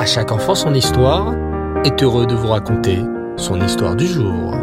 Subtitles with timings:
[0.00, 1.34] À chaque enfant son histoire
[1.84, 3.04] est heureux de vous raconter
[3.36, 4.54] son histoire du jour.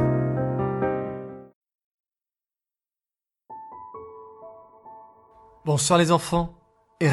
[5.63, 6.55] Bonsoir les enfants
[6.99, 7.07] et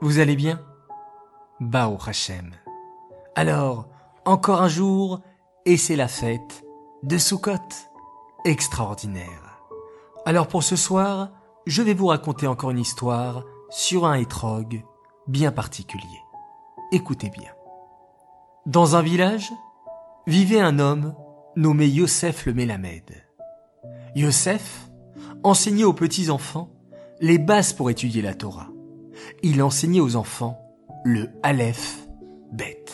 [0.00, 0.60] vous allez bien?
[1.58, 2.52] Bao Hachem.
[3.34, 3.88] Alors,
[4.24, 5.22] encore un jour
[5.66, 6.62] et c'est la fête
[7.02, 7.56] de Sukkot.
[8.44, 9.58] Extraordinaire.
[10.24, 11.30] Alors pour ce soir,
[11.66, 14.84] je vais vous raconter encore une histoire sur un hétrog
[15.26, 16.20] bien particulier.
[16.94, 17.50] Écoutez bien.
[18.66, 19.50] Dans un village,
[20.26, 21.14] vivait un homme
[21.56, 23.24] nommé Yosef le Mélamède.
[24.14, 24.90] Yosef
[25.42, 26.68] enseignait aux petits-enfants
[27.18, 28.68] les bases pour étudier la Torah.
[29.42, 30.60] Il enseignait aux enfants
[31.02, 32.06] le Aleph
[32.52, 32.84] Bet.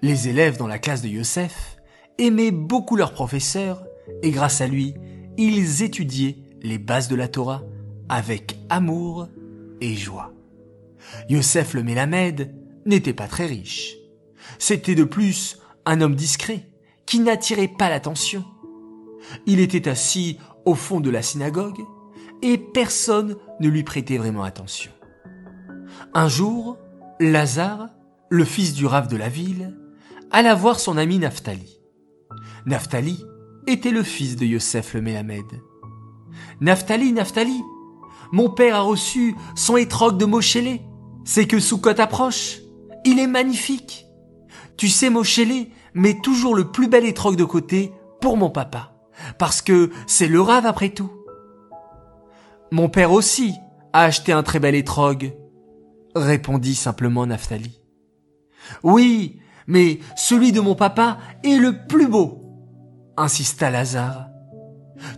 [0.00, 1.76] Les élèves dans la classe de Yosef
[2.16, 3.84] aimaient beaucoup leur professeur
[4.22, 4.94] et grâce à lui,
[5.36, 7.64] ils étudiaient les bases de la Torah
[8.08, 9.28] avec amour
[9.82, 10.32] et joie.
[11.28, 13.96] Yosef le Mélamède n'était pas très riche.
[14.58, 16.68] C'était de plus un homme discret
[17.06, 18.44] qui n'attirait pas l'attention.
[19.46, 21.80] Il était assis au fond de la synagogue
[22.42, 24.92] et personne ne lui prêtait vraiment attention.
[26.12, 26.78] Un jour,
[27.20, 27.88] Lazare,
[28.28, 29.76] le fils du rave de la ville,
[30.30, 31.78] alla voir son ami Naphtali.
[32.66, 33.24] Naphtali
[33.66, 35.60] était le fils de Yosef le Mélamède.
[36.60, 37.60] Naphtali, Naphtali,
[38.32, 40.82] mon père a reçu son étrogue de Moshélé.
[41.24, 42.63] C'est que Soukot approche.
[43.04, 44.06] Il est magnifique.
[44.76, 48.92] Tu sais, Moshélé met toujours le plus bel étrogue de côté pour mon papa.
[49.38, 51.12] Parce que c'est le rave après tout.
[52.70, 53.54] Mon père aussi
[53.92, 55.36] a acheté un très bel étrogue,
[56.16, 57.80] répondit simplement Naphtali.
[58.82, 62.42] Oui, mais celui de mon papa est le plus beau,
[63.16, 64.28] insista Lazare.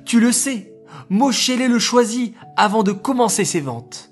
[0.04, 0.74] Tu le sais,
[1.08, 4.10] Moshélé le choisit avant de commencer ses ventes.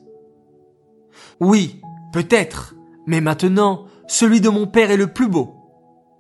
[1.40, 1.80] Oui,
[2.12, 2.74] peut-être,
[3.06, 5.54] mais maintenant, celui de mon père est le plus beau,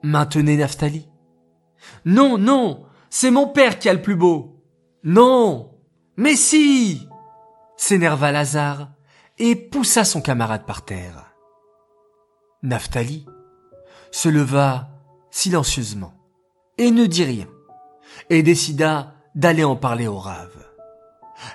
[0.02, 1.08] maintenait Naphtali.
[2.04, 4.62] Non, non, c'est mon père qui a le plus beau.
[5.04, 5.72] Non,
[6.16, 7.06] mais si
[7.76, 8.90] s'énerva Lazare
[9.38, 11.34] et poussa son camarade par terre.
[12.62, 13.26] Naphtali
[14.10, 14.88] se leva
[15.30, 16.14] silencieusement
[16.78, 17.48] et ne dit rien,
[18.30, 20.64] et décida d'aller en parler au rave.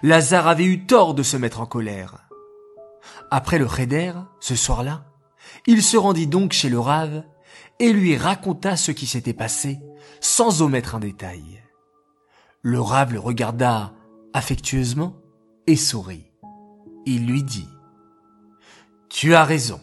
[0.04, 2.28] Lazare avait eu tort de se mettre en colère.
[3.32, 5.06] Après le Cheder, ce soir-là,
[5.68, 7.24] il se rendit donc chez le rave
[7.80, 9.80] et lui raconta ce qui s'était passé
[10.20, 11.64] sans omettre un détail.
[12.62, 13.94] Le rave le regarda
[14.34, 15.16] affectueusement
[15.68, 16.32] et sourit.
[17.06, 17.70] Il lui dit
[19.10, 19.80] Tu as raison.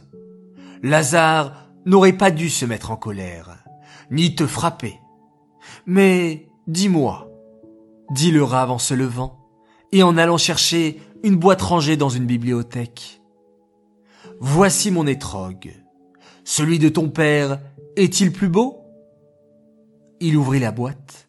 [0.83, 3.65] Lazare n'aurait pas dû se mettre en colère,
[4.11, 5.01] ni te frapper.
[5.87, 7.31] Mais dis-moi,
[8.11, 9.39] dit le rave en se levant
[9.93, 13.16] et en allant chercher une boîte rangée dans une bibliothèque.
[14.41, 15.73] Voici mon étrogue.
[16.45, 17.59] Celui de ton père
[17.97, 18.83] est-il plus beau?
[20.21, 21.29] Il ouvrit la boîte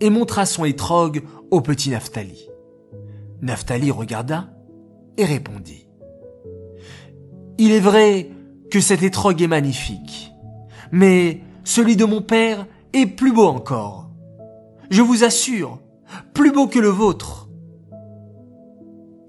[0.00, 2.48] et montra son étrogue au petit Naphtali.
[3.40, 4.50] Naphtali regarda
[5.16, 5.88] et répondit.
[7.58, 8.30] Il est vrai
[8.70, 10.32] que cet étrogue est magnifique,
[10.92, 14.10] mais celui de mon père est plus beau encore.
[14.90, 15.80] Je vous assure,
[16.34, 17.48] plus beau que le vôtre.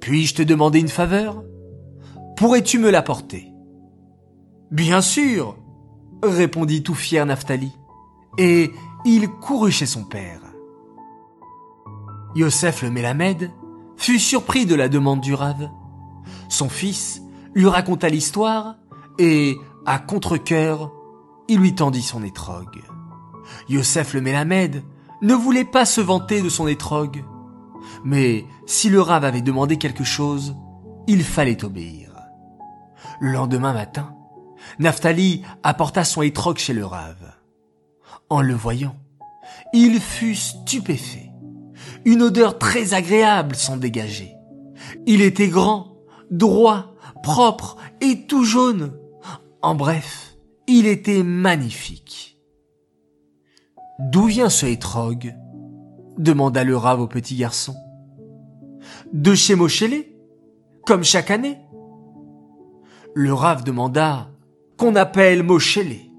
[0.02, 1.44] Puis-je te demander une faveur?
[2.36, 3.52] Pourrais-tu me l'apporter?
[4.70, 5.58] Bien sûr,
[6.22, 7.72] répondit tout fier Naphtali,
[8.38, 8.72] et
[9.06, 10.42] il courut chez son père.
[12.36, 13.52] Yosef le Mélamède
[13.96, 15.70] fut surpris de la demande du rave.
[16.50, 17.22] Son fils
[17.54, 18.76] lui raconta l'histoire
[19.18, 20.92] et, à contre-cœur,
[21.48, 22.82] il lui tendit son étrogue.
[23.70, 24.84] Yosef le Mélamède
[25.22, 27.24] ne voulait pas se vanter de son étrogue.
[28.04, 30.56] Mais si le rave avait demandé quelque chose,
[31.08, 32.05] il fallait obéir.
[33.20, 34.16] Le lendemain matin,
[34.80, 37.34] Naphtali apporta son étrogue chez le rave.
[38.30, 38.96] En le voyant,
[39.74, 41.32] il fut stupéfait.
[42.06, 44.36] Une odeur très agréable s'en dégageait.
[45.06, 45.98] Il était grand,
[46.32, 48.94] droit, propre et tout jaune.
[49.62, 50.38] En bref,
[50.68, 52.40] il était magnifique.
[54.00, 55.36] D'où vient ce hétrogue
[56.18, 57.76] demanda le rave au petit garçon.
[59.14, 60.18] De chez Moshélé
[60.86, 61.60] Comme chaque année
[63.18, 64.30] Le rave demanda
[64.78, 66.12] qu'on appelle Moshélé.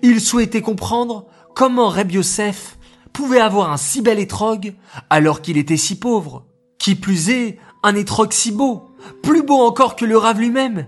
[0.00, 2.78] Il souhaitait comprendre comment Reb Yosef
[3.12, 4.76] pouvait avoir un si bel étrogue
[5.10, 6.46] alors qu'il était si pauvre.
[6.78, 8.90] Qui plus est, un étrogue si beau,
[9.24, 10.86] plus beau encore que le rave lui-même.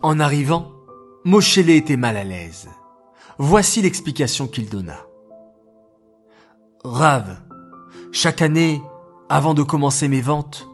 [0.00, 0.72] En arrivant,
[1.26, 2.70] Moshélé était mal à l'aise.
[3.36, 5.04] Voici l'explication qu'il donna.
[6.82, 7.42] Rave,
[8.10, 8.80] chaque année,
[9.28, 10.66] avant de commencer mes ventes,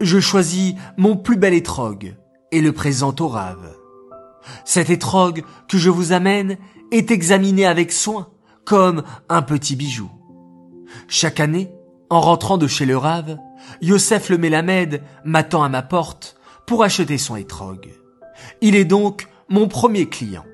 [0.00, 2.16] je choisis mon plus bel étrogue
[2.52, 3.76] et le présente au Rave.
[4.64, 6.58] Cet étrogue que je vous amène
[6.90, 8.28] est examiné avec soin,
[8.64, 10.10] comme un petit bijou.
[11.08, 11.72] Chaque année,
[12.08, 13.38] en rentrant de chez le Rave,
[13.80, 16.36] Yosef le Mélamède m'attend à ma porte
[16.66, 17.90] pour acheter son étrogue.
[18.60, 20.44] Il est donc mon premier client.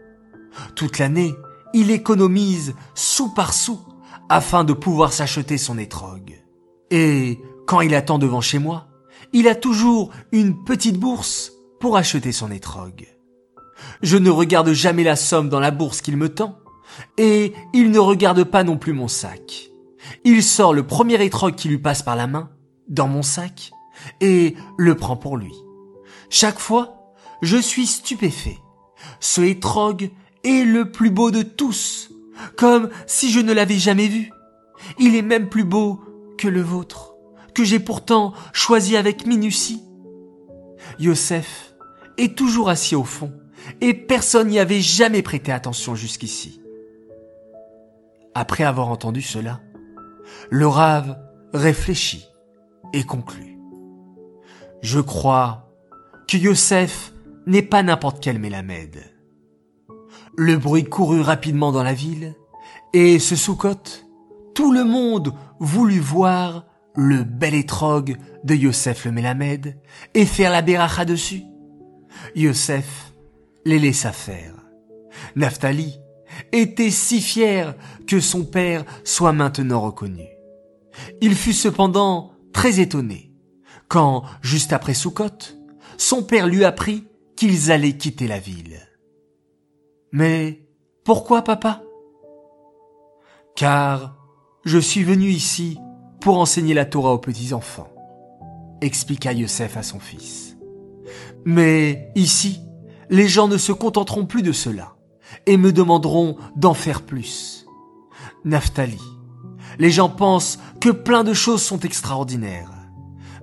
[0.75, 1.35] Toute l'année,
[1.73, 3.81] il économise sou par sou
[4.29, 6.43] afin de pouvoir s'acheter son étrogue.
[6.91, 8.89] Et quand il attend devant chez moi,
[9.33, 13.07] il a toujours une petite bourse pour acheter son étrogue.
[14.03, 16.59] Je ne regarde jamais la somme dans la bourse qu'il me tend,
[17.19, 19.71] et il ne regarde pas non plus mon sac.
[20.25, 22.51] Il sort le premier étrogue qui lui passe par la main,
[22.89, 23.71] dans mon sac,
[24.21, 25.55] et le prend pour lui.
[26.31, 27.13] Chaque fois,
[27.43, 28.59] je suis stupéfait.
[29.21, 30.11] Ce étrogue
[30.45, 32.11] est le plus beau de tous,
[32.57, 34.31] comme si je ne l'avais jamais vu.
[34.99, 36.01] Il est même plus beau
[36.39, 37.15] que le vôtre,
[37.55, 39.83] que j'ai pourtant choisi avec minutie.
[40.99, 41.75] Yosef
[42.19, 43.33] est toujours assis au fond,
[43.81, 46.61] et personne n'y avait jamais prêté attention jusqu'ici.
[48.35, 49.61] Après avoir entendu cela,
[50.51, 51.19] le rave
[51.53, 52.27] réfléchit
[52.93, 53.59] et conclut.
[54.83, 55.71] Je crois
[56.29, 57.13] que Yosef
[57.47, 59.13] n'est pas n'importe quel Mélamède.
[60.37, 62.35] Le bruit courut rapidement dans la ville,
[62.93, 64.05] et ce Soukot,
[64.55, 66.65] tout le monde voulut voir
[66.97, 69.79] le bel étrogue de Yosef le Mélamède
[70.15, 71.43] et faire la béracha dessus.
[72.35, 73.13] Yosef
[73.65, 74.55] les laissa faire.
[75.35, 75.99] Naphtali
[76.53, 77.75] était si fier
[78.07, 80.27] que son père soit maintenant reconnu.
[81.21, 83.33] Il fut cependant très étonné
[83.89, 85.55] quand, juste après Soukot,
[85.97, 87.07] son père lui apprit
[87.37, 88.81] qu'ils allaient quitter la ville.
[90.13, 90.67] Mais
[91.05, 91.83] pourquoi papa?
[93.55, 94.17] Car
[94.65, 95.79] je suis venu ici
[96.27, 97.87] pour enseigner la Torah aux petits-enfants,
[98.81, 100.57] expliqua Yosef à son fils.
[101.45, 102.63] Mais ici,
[103.09, 104.97] les gens ne se contenteront plus de cela
[105.47, 107.65] et me demanderont d'en faire plus.
[108.45, 108.99] Naphtali,
[109.79, 112.73] les gens pensent que plein de choses sont extraordinaires.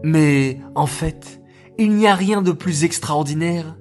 [0.04, 1.42] Mais en fait,
[1.78, 3.78] il n'y a rien de plus extraordinaire,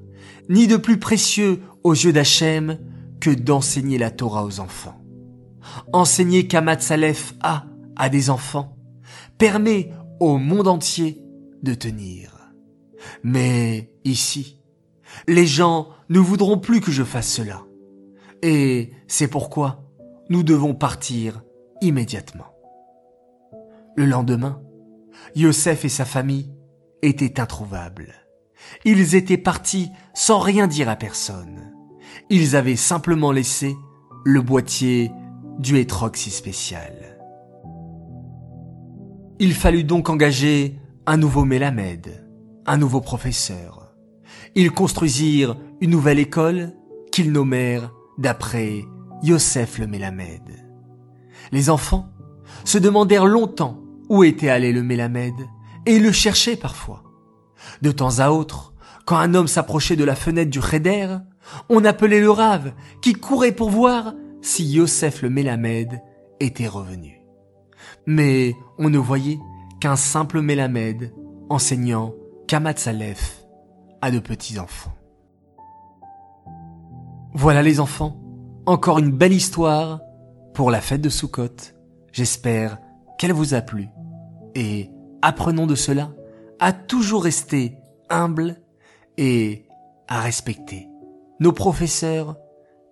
[0.49, 2.79] ni de plus précieux aux yeux d'Hachem
[3.19, 5.03] que d'enseigner la Torah aux enfants.
[5.93, 7.65] Enseigner Kamat Salef a
[7.97, 8.77] à des enfants
[9.38, 11.23] permet au monde entier
[11.62, 12.53] de tenir.
[13.23, 14.61] Mais ici,
[15.26, 17.64] les gens ne voudront plus que je fasse cela.
[18.43, 19.85] Et c'est pourquoi
[20.29, 21.43] nous devons partir
[21.81, 22.47] immédiatement.
[23.97, 24.62] Le lendemain,
[25.35, 26.53] Yosef et sa famille
[27.03, 28.15] étaient introuvables.
[28.85, 31.73] Ils étaient partis sans rien dire à personne.
[32.31, 33.75] Ils avaient simplement laissé
[34.25, 35.11] le boîtier
[35.58, 37.02] du hétrox si spécial.
[39.44, 42.25] Il fallut donc engager un nouveau Mélamède,
[42.65, 43.93] un nouveau professeur.
[44.55, 46.75] Ils construisirent une nouvelle école
[47.11, 48.85] qu'ils nommèrent d'après
[49.25, 50.65] Yosef le Mélamède.
[51.50, 52.09] Les enfants
[52.65, 55.49] se demandèrent longtemps où était allé le Mélamède
[55.87, 57.03] et le cherchaient parfois.
[57.83, 58.75] De temps à autre,
[59.06, 61.17] quand un homme s'approchait de la fenêtre du Cheder,
[61.69, 66.00] on appelait le rave qui courait pour voir si Yosef le Mélamède
[66.39, 67.23] était revenu.
[68.06, 69.38] Mais on ne voyait
[69.81, 71.14] qu'un simple Mélamède
[71.49, 72.14] enseignant
[72.49, 73.44] Kamatsalef
[74.00, 74.93] à de petits enfants.
[77.32, 78.20] Voilà les enfants,
[78.67, 80.01] encore une belle histoire
[80.53, 81.72] pour la fête de Soukhot.
[82.12, 82.79] J'espère
[83.19, 83.89] qu'elle vous a plu.
[84.56, 84.91] Et
[85.22, 86.10] apprenons de cela
[86.58, 87.79] à toujours rester
[88.10, 88.60] humble
[89.17, 89.69] et
[90.08, 90.89] à respecter
[91.39, 92.36] nos professeurs,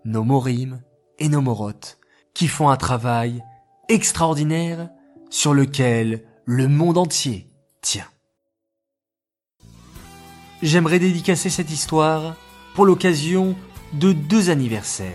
[0.04, 0.80] nos morim
[1.18, 1.98] et nos morotes
[2.32, 3.42] qui font un travail
[3.88, 4.88] extraordinaire
[5.30, 7.48] sur lequel le monde entier
[7.80, 8.08] tient.
[10.62, 12.34] J'aimerais dédicacer cette histoire
[12.74, 13.56] pour l'occasion
[13.94, 15.08] de deux anniversaires.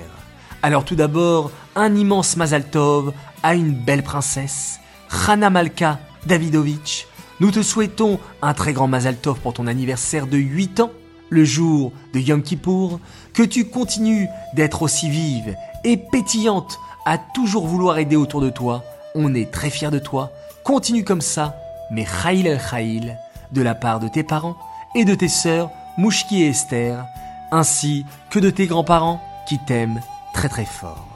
[0.63, 4.79] Alors tout d'abord, un immense Mazal Tov à une belle princesse,
[5.09, 7.05] Rana Malka Davidovitch.
[7.39, 10.91] Nous te souhaitons un très grand Mazal Tov pour ton anniversaire de 8 ans,
[11.29, 12.99] le jour de Yom Kippour,
[13.33, 18.83] que tu continues d'être aussi vive et pétillante à toujours vouloir aider autour de toi.
[19.15, 20.31] On est très fiers de toi.
[20.63, 21.55] Continue comme ça,
[21.89, 23.17] mais Khaïl el Khaïl,
[23.53, 24.57] de la part de tes parents
[24.93, 27.05] et de tes sœurs, Mouchki et Esther,
[27.51, 30.01] ainsi que de tes grands-parents qui t'aiment
[30.33, 31.07] très très fort.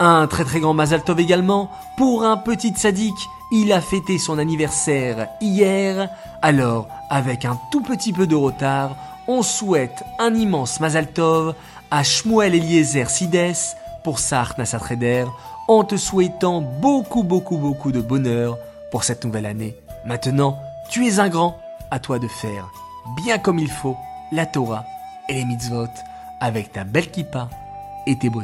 [0.00, 3.28] Un très très grand Mazal Tov également pour un petit sadique.
[3.52, 6.08] Il a fêté son anniversaire hier.
[6.42, 8.96] Alors, avec un tout petit peu de retard,
[9.28, 11.54] on souhaite un immense Mazal Tov
[11.92, 15.24] à Shmuel Eliezer Sides pour Sartre Nassatréder
[15.66, 18.58] en te souhaitant beaucoup beaucoup beaucoup de bonheur
[18.92, 19.74] pour cette nouvelle année.
[20.06, 20.58] Maintenant,
[20.90, 21.58] tu es un grand,
[21.90, 22.70] à toi de faire
[23.16, 23.96] bien comme il faut
[24.32, 24.84] la Torah
[25.28, 25.88] et les mitzvot
[26.40, 27.48] avec ta belle kippa
[28.06, 28.42] et tes beaux.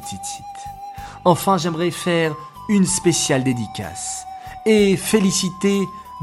[1.24, 2.34] Enfin, j'aimerais faire
[2.68, 4.26] une spéciale dédicace
[4.66, 5.80] et féliciter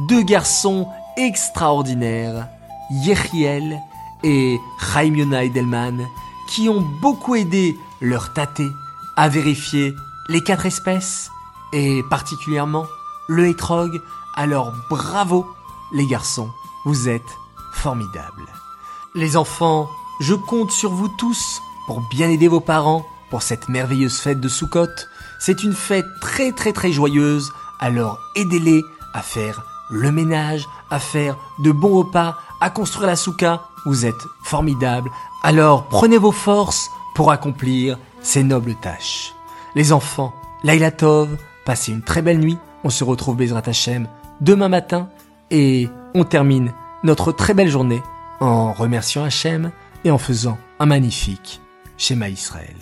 [0.09, 2.47] deux garçons extraordinaires,
[2.89, 3.79] Yechiel
[4.23, 6.05] et Chaim Edelman,
[6.49, 8.63] qui ont beaucoup aidé leur tâté
[9.17, 9.95] à vérifier
[10.29, 11.31] les quatre espèces
[11.73, 12.85] et particulièrement
[13.27, 14.01] le hétrog.
[14.35, 15.45] Alors bravo
[15.91, 16.49] les garçons,
[16.85, 17.37] vous êtes
[17.73, 18.45] formidables.
[19.15, 19.89] Les enfants,
[20.21, 24.47] je compte sur vous tous pour bien aider vos parents pour cette merveilleuse fête de
[24.47, 24.87] Sukkot.
[25.39, 28.83] C'est une fête très très très joyeuse, alors aidez-les
[29.13, 33.63] à faire le ménage, à faire de bons repas, à construire la souka.
[33.85, 35.09] Vous êtes formidables.
[35.43, 39.33] Alors prenez vos forces pour accomplir ces nobles tâches.
[39.75, 40.33] Les enfants,
[40.63, 42.57] Laila Tov, passez une très belle nuit.
[42.83, 44.07] On se retrouve Bezrat Hashem
[44.41, 45.09] demain matin
[45.51, 48.01] et on termine notre très belle journée
[48.39, 49.71] en remerciant Hachem
[50.03, 51.61] et en faisant un magnifique
[51.97, 52.75] schéma Israël.